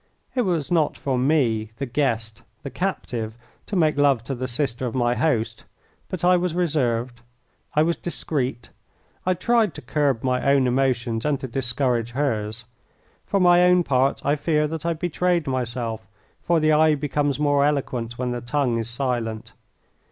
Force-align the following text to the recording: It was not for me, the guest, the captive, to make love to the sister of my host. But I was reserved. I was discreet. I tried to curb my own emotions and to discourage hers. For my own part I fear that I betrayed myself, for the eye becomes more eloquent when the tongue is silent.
It 0.33 0.41
was 0.41 0.71
not 0.71 0.97
for 0.97 1.15
me, 1.15 1.73
the 1.77 1.85
guest, 1.85 2.41
the 2.63 2.71
captive, 2.71 3.37
to 3.67 3.75
make 3.75 3.97
love 3.97 4.23
to 4.23 4.33
the 4.33 4.47
sister 4.47 4.87
of 4.87 4.95
my 4.95 5.13
host. 5.13 5.63
But 6.09 6.25
I 6.25 6.37
was 6.37 6.55
reserved. 6.55 7.21
I 7.75 7.83
was 7.83 7.97
discreet. 7.97 8.69
I 9.27 9.35
tried 9.35 9.75
to 9.75 9.81
curb 9.83 10.23
my 10.23 10.43
own 10.43 10.65
emotions 10.65 11.23
and 11.23 11.39
to 11.41 11.47
discourage 11.47 12.13
hers. 12.13 12.65
For 13.27 13.39
my 13.39 13.61
own 13.61 13.83
part 13.83 14.25
I 14.25 14.35
fear 14.37 14.67
that 14.69 14.87
I 14.87 14.93
betrayed 14.93 15.45
myself, 15.45 16.07
for 16.41 16.59
the 16.59 16.71
eye 16.73 16.95
becomes 16.95 17.37
more 17.37 17.63
eloquent 17.63 18.17
when 18.17 18.31
the 18.31 18.41
tongue 18.41 18.79
is 18.79 18.89
silent. 18.89 19.53